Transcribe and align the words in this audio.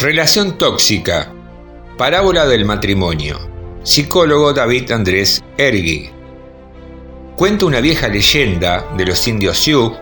Relación 0.00 0.56
tóxica. 0.58 1.32
Parábola 1.96 2.46
del 2.46 2.64
matrimonio. 2.64 3.36
Psicólogo 3.82 4.52
David 4.52 4.92
Andrés 4.92 5.42
Ergui. 5.56 6.08
Cuenta 7.34 7.66
una 7.66 7.80
vieja 7.80 8.06
leyenda 8.06 8.86
de 8.96 9.06
los 9.06 9.26
indios 9.26 9.58
Sioux 9.58 9.96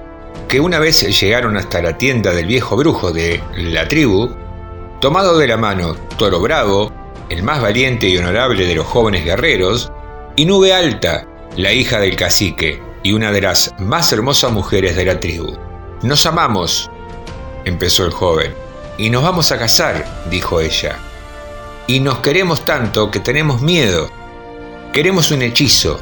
que 0.49 0.61
una 0.61 0.81
vez 0.81 1.01
llegaron 1.19 1.57
hasta 1.57 1.81
la 1.81 1.97
tienda 1.97 2.35
del 2.35 2.45
viejo 2.45 2.77
brujo 2.77 3.11
de 3.11 3.43
la 3.57 3.89
tribu, 3.89 4.29
tomado 5.01 5.39
de 5.39 5.49
la 5.49 5.57
mano 5.57 5.95
Toro 6.19 6.41
Bravo, 6.41 6.93
el 7.31 7.43
más 7.43 7.63
valiente 7.63 8.07
y 8.07 8.19
honorable 8.19 8.67
de 8.67 8.75
los 8.75 8.85
jóvenes 8.85 9.25
guerreros, 9.25 9.91
y 10.37 10.45
Nube 10.45 10.75
Alta, 10.75 11.27
la 11.57 11.73
hija 11.73 11.99
del 12.01 12.17
cacique 12.17 12.83
y 13.03 13.15
una 13.15 13.33
de 13.33 13.41
las 13.41 13.75
más 13.79 14.13
hermosas 14.13 14.53
mujeres 14.53 14.95
de 14.95 15.07
la 15.07 15.19
tribu. 15.19 15.57
Nos 16.03 16.27
amamos, 16.27 16.91
empezó 17.65 18.05
el 18.05 18.11
joven, 18.11 18.66
y 18.99 19.11
nos 19.11 19.23
vamos 19.23 19.53
a 19.53 19.59
casar, 19.59 20.05
dijo 20.31 20.61
ella. 20.61 20.99
Y 21.87 22.01
nos 22.01 22.19
queremos 22.19 22.65
tanto 22.65 23.11
que 23.11 23.21
tenemos 23.21 23.61
miedo. 23.61 24.11
Queremos 24.93 25.31
un 25.31 25.43
hechizo, 25.43 26.01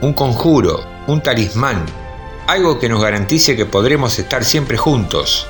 un 0.00 0.12
conjuro, 0.14 0.84
un 1.06 1.22
talismán, 1.22 1.84
algo 2.46 2.78
que 2.78 2.88
nos 2.88 3.02
garantice 3.02 3.56
que 3.56 3.66
podremos 3.66 4.18
estar 4.18 4.44
siempre 4.44 4.76
juntos, 4.76 5.46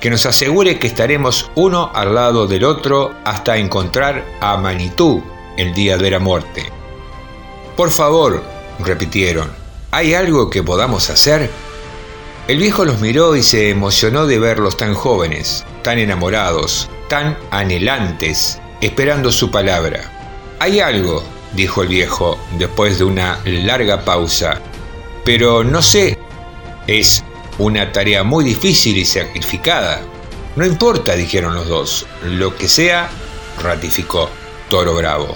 que 0.00 0.10
nos 0.10 0.26
asegure 0.26 0.78
que 0.78 0.86
estaremos 0.86 1.50
uno 1.54 1.90
al 1.94 2.14
lado 2.14 2.46
del 2.46 2.64
otro 2.64 3.14
hasta 3.24 3.56
encontrar 3.56 4.24
a 4.40 4.56
Manitú 4.56 5.22
el 5.56 5.72
día 5.74 5.96
de 5.96 6.10
la 6.10 6.18
muerte. 6.18 6.70
Por 7.76 7.90
favor, 7.90 8.42
repitieron, 8.78 9.50
¿hay 9.90 10.14
algo 10.14 10.50
que 10.50 10.62
podamos 10.62 11.10
hacer? 11.10 11.50
El 12.48 12.58
viejo 12.58 12.84
los 12.84 13.00
miró 13.00 13.34
y 13.34 13.42
se 13.42 13.70
emocionó 13.70 14.24
de 14.28 14.38
verlos 14.38 14.76
tan 14.76 14.94
jóvenes, 14.94 15.64
tan 15.82 15.98
enamorados, 15.98 16.88
tan 17.08 17.36
anhelantes, 17.50 18.60
esperando 18.80 19.32
su 19.32 19.50
palabra. 19.50 20.12
Hay 20.60 20.78
algo, 20.78 21.24
dijo 21.54 21.82
el 21.82 21.88
viejo 21.88 22.38
después 22.56 22.98
de 22.98 23.04
una 23.04 23.40
larga 23.44 24.04
pausa, 24.04 24.60
pero 25.24 25.64
no 25.64 25.82
sé, 25.82 26.20
es 26.86 27.24
una 27.58 27.90
tarea 27.90 28.22
muy 28.22 28.44
difícil 28.44 28.96
y 28.96 29.04
sacrificada. 29.04 30.00
No 30.54 30.64
importa, 30.64 31.16
dijeron 31.16 31.52
los 31.52 31.66
dos, 31.66 32.06
lo 32.22 32.54
que 32.54 32.68
sea, 32.68 33.10
ratificó 33.60 34.30
Toro 34.68 34.94
Bravo. 34.94 35.34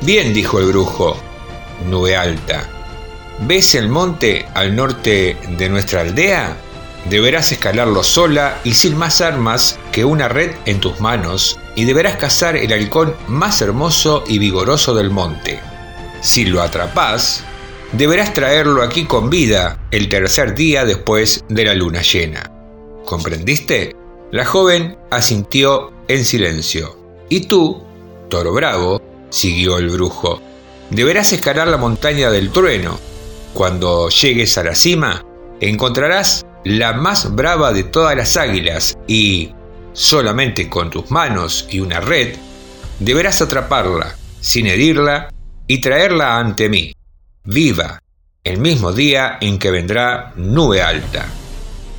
Bien, 0.00 0.32
dijo 0.32 0.60
el 0.60 0.66
brujo, 0.66 1.16
nube 1.86 2.14
alta, 2.16 2.83
¿Ves 3.40 3.74
el 3.74 3.88
monte 3.88 4.46
al 4.54 4.76
norte 4.76 5.36
de 5.58 5.68
nuestra 5.68 6.02
aldea? 6.02 6.56
Deberás 7.10 7.50
escalarlo 7.50 8.04
sola 8.04 8.60
y 8.62 8.74
sin 8.74 8.96
más 8.96 9.20
armas 9.20 9.78
que 9.92 10.04
una 10.04 10.28
red 10.28 10.52
en 10.66 10.80
tus 10.80 11.00
manos 11.00 11.58
y 11.74 11.84
deberás 11.84 12.16
cazar 12.16 12.56
el 12.56 12.72
halcón 12.72 13.14
más 13.26 13.60
hermoso 13.60 14.22
y 14.28 14.38
vigoroso 14.38 14.94
del 14.94 15.10
monte. 15.10 15.60
Si 16.22 16.46
lo 16.46 16.62
atrapas, 16.62 17.44
deberás 17.92 18.32
traerlo 18.32 18.82
aquí 18.82 19.04
con 19.04 19.28
vida 19.28 19.78
el 19.90 20.08
tercer 20.08 20.54
día 20.54 20.84
después 20.84 21.44
de 21.48 21.64
la 21.64 21.74
luna 21.74 22.02
llena. 22.02 22.50
¿Comprendiste? 23.04 23.96
La 24.30 24.46
joven 24.46 24.96
asintió 25.10 25.92
en 26.06 26.24
silencio. 26.24 26.96
Y 27.28 27.40
tú, 27.40 27.82
toro 28.30 28.52
bravo, 28.52 29.02
siguió 29.28 29.76
el 29.78 29.90
brujo, 29.90 30.40
deberás 30.90 31.32
escalar 31.32 31.66
la 31.66 31.76
montaña 31.76 32.30
del 32.30 32.50
trueno 32.50 32.98
cuando 33.54 34.08
llegues 34.10 34.58
a 34.58 34.64
la 34.64 34.74
cima, 34.74 35.24
encontrarás 35.60 36.44
la 36.64 36.92
más 36.92 37.34
brava 37.34 37.72
de 37.72 37.84
todas 37.84 38.16
las 38.16 38.36
águilas 38.36 38.98
y, 39.06 39.52
solamente 39.92 40.68
con 40.68 40.90
tus 40.90 41.10
manos 41.10 41.66
y 41.70 41.80
una 41.80 42.00
red, 42.00 42.36
deberás 42.98 43.40
atraparla, 43.40 44.16
sin 44.40 44.66
herirla, 44.66 45.30
y 45.66 45.80
traerla 45.80 46.38
ante 46.38 46.68
mí, 46.68 46.92
viva, 47.44 47.98
el 48.42 48.58
mismo 48.58 48.92
día 48.92 49.38
en 49.40 49.58
que 49.58 49.70
vendrá 49.70 50.32
nube 50.36 50.82
alta. 50.82 51.26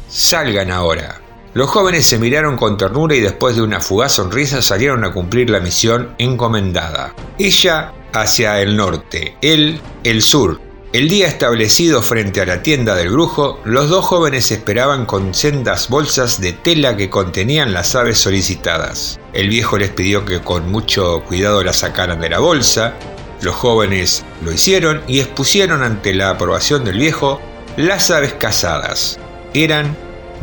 Salgan 0.07 0.69
ahora. 0.69 1.21
Los 1.55 1.69
jóvenes 1.69 2.05
se 2.05 2.19
miraron 2.19 2.57
con 2.57 2.77
ternura 2.77 3.15
y 3.15 3.21
después 3.21 3.55
de 3.55 3.61
una 3.61 3.79
fugaz 3.79 4.11
sonrisa 4.11 4.61
salieron 4.61 5.03
a 5.05 5.13
cumplir 5.13 5.49
la 5.49 5.61
misión 5.61 6.13
encomendada. 6.17 7.15
Ella 7.39 7.93
hacia 8.13 8.61
el 8.61 8.75
norte, 8.75 9.37
él 9.41 9.79
el 10.03 10.21
sur, 10.21 10.59
el 10.93 11.09
día 11.09 11.27
establecido 11.27 12.01
frente 12.01 12.41
a 12.41 12.45
la 12.45 12.63
tienda 12.63 12.95
del 12.95 13.09
brujo, 13.09 13.59
los 13.65 13.89
dos 13.89 14.05
jóvenes 14.05 14.49
esperaban 14.51 15.05
con 15.05 15.33
sendas 15.33 15.89
bolsas 15.89 16.39
de 16.39 16.53
tela 16.53 16.95
que 16.95 17.09
contenían 17.09 17.73
las 17.73 17.95
aves 17.95 18.17
solicitadas. 18.17 19.19
El 19.33 19.49
viejo 19.49 19.77
les 19.77 19.89
pidió 19.89 20.23
que 20.23 20.39
con 20.39 20.71
mucho 20.71 21.21
cuidado 21.27 21.63
las 21.63 21.77
sacaran 21.77 22.21
de 22.21 22.29
la 22.29 22.39
bolsa, 22.39 22.93
los 23.41 23.55
jóvenes 23.55 24.23
lo 24.43 24.53
hicieron 24.53 25.01
y 25.07 25.19
expusieron 25.19 25.83
ante 25.83 26.13
la 26.13 26.29
aprobación 26.29 26.85
del 26.85 26.97
viejo 26.97 27.41
las 27.75 28.09
aves 28.09 28.33
cazadas. 28.33 29.19
Eran 29.53 29.97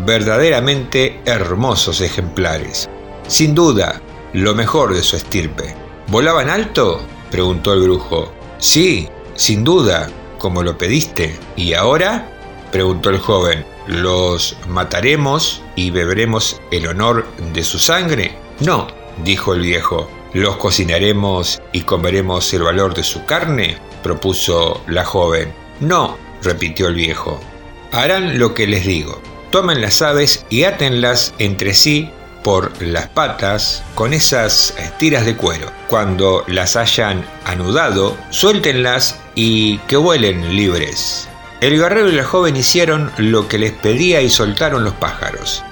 verdaderamente 0.04 1.18
hermosos 1.24 2.00
ejemplares. 2.00 2.90
Sin 3.26 3.54
duda, 3.54 4.02
lo 4.34 4.54
mejor 4.54 4.94
de 4.94 5.02
su 5.02 5.16
estirpe. 5.16 5.74
¿Volaban 6.08 6.50
alto? 6.50 7.00
preguntó 7.30 7.72
el 7.72 7.84
brujo. 7.84 8.30
Sí, 8.58 9.08
sin 9.34 9.64
duda, 9.64 10.10
como 10.42 10.64
lo 10.64 10.76
pediste. 10.76 11.38
¿Y 11.56 11.72
ahora? 11.74 12.28
preguntó 12.72 13.10
el 13.10 13.18
joven. 13.18 13.64
¿Los 13.86 14.56
mataremos 14.68 15.62
y 15.76 15.90
beberemos 15.90 16.60
el 16.72 16.88
honor 16.88 17.26
de 17.54 17.62
su 17.62 17.78
sangre? 17.78 18.34
No, 18.58 18.88
dijo 19.24 19.54
el 19.54 19.60
viejo. 19.60 20.10
¿Los 20.34 20.56
cocinaremos 20.56 21.62
y 21.72 21.82
comeremos 21.82 22.52
el 22.52 22.64
valor 22.64 22.92
de 22.92 23.04
su 23.04 23.24
carne? 23.24 23.78
propuso 24.02 24.82
la 24.88 25.04
joven. 25.04 25.52
No, 25.78 26.18
repitió 26.42 26.88
el 26.88 26.96
viejo. 26.96 27.38
Harán 27.92 28.40
lo 28.40 28.52
que 28.52 28.66
les 28.66 28.84
digo. 28.84 29.22
Tomen 29.50 29.80
las 29.80 30.02
aves 30.02 30.44
y 30.50 30.64
átenlas 30.64 31.34
entre 31.38 31.72
sí 31.72 32.10
por 32.42 32.82
las 32.82 33.06
patas 33.08 33.84
con 33.94 34.12
esas 34.12 34.74
tiras 34.98 35.24
de 35.24 35.36
cuero. 35.36 35.70
Cuando 35.88 36.42
las 36.48 36.74
hayan 36.74 37.24
anudado, 37.44 38.16
suéltenlas 38.30 39.21
y 39.34 39.78
que 39.78 39.96
vuelen 39.96 40.54
libres. 40.54 41.28
El 41.60 41.78
guerrero 41.78 42.08
y 42.08 42.12
la 42.12 42.24
joven 42.24 42.56
hicieron 42.56 43.12
lo 43.18 43.48
que 43.48 43.58
les 43.58 43.72
pedía 43.72 44.20
y 44.20 44.30
soltaron 44.30 44.84
los 44.84 44.94
pájaros. 44.94 45.62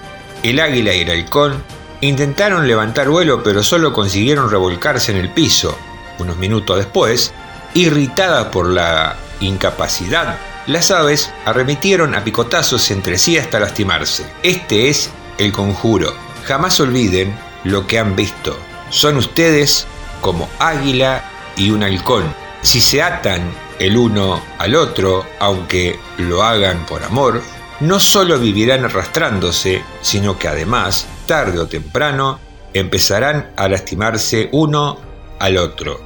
El 0.43 0.61
águila 0.61 0.95
y 0.95 1.01
el 1.01 1.11
halcón 1.11 1.63
intentaron 2.01 2.67
levantar 2.67 3.09
vuelo 3.09 3.43
pero 3.43 3.63
solo 3.63 3.93
consiguieron 3.93 4.51
revolcarse 4.51 5.13
en 5.13 5.19
el 5.19 5.31
piso. 5.31 5.77
Unos 6.19 6.37
minutos 6.37 6.77
después, 6.77 7.33
irritadas 7.75 8.47
por 8.47 8.69
la 8.69 9.17
incapacidad, 9.41 10.39
las 10.67 10.91
aves 10.91 11.33
arremitieron 11.45 12.15
a 12.15 12.23
picotazos 12.23 12.91
entre 12.91 13.19
sí 13.19 13.39
hasta 13.39 13.59
lastimarse. 13.59 14.25
Este 14.43 14.89
es 14.89 15.11
el 15.39 15.53
conjuro. 15.53 16.13
Jamás 16.45 16.79
olviden 16.81 17.37
lo 17.65 17.87
que 17.87 17.99
han 17.99 18.15
visto. 18.15 18.57
Son 18.91 19.17
ustedes 19.17 19.87
como 20.21 20.49
águila 20.59 21.25
y 21.57 21.71
un 21.71 21.83
halcón. 21.83 22.35
Si 22.63 22.81
se 22.81 23.03
atan 23.03 23.53
el 23.79 23.97
uno 23.97 24.41
al 24.59 24.75
otro, 24.75 25.25
aunque 25.39 25.99
lo 26.19 26.43
hagan 26.43 26.85
por 26.85 27.03
amor, 27.03 27.41
no 27.81 27.99
solo 27.99 28.39
vivirán 28.39 28.85
arrastrándose, 28.85 29.83
sino 30.03 30.39
que 30.39 30.49
además, 30.49 31.07
tarde 31.27 31.59
o 31.59 31.67
temprano, 31.67 32.39
empezarán 32.75 33.51
a 33.57 33.69
lastimarse 33.69 34.51
uno 34.53 34.99
al 35.39 35.57
otro. 35.57 36.01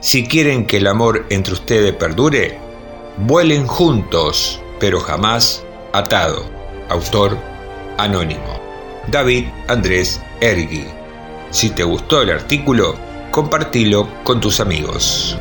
Si 0.00 0.26
quieren 0.26 0.66
que 0.66 0.78
el 0.78 0.88
amor 0.88 1.24
entre 1.30 1.54
ustedes 1.54 1.94
perdure, 1.94 2.58
vuelen 3.18 3.66
juntos, 3.66 4.60
pero 4.80 4.98
jamás 5.00 5.64
atado. 5.92 6.44
Autor 6.88 7.38
anónimo. 7.96 8.60
David 9.06 9.46
Andrés 9.68 10.20
Ergui. 10.40 10.86
Si 11.50 11.70
te 11.70 11.84
gustó 11.84 12.22
el 12.22 12.30
artículo, 12.30 12.96
compartilo 13.30 14.08
con 14.24 14.40
tus 14.40 14.58
amigos. 14.58 15.38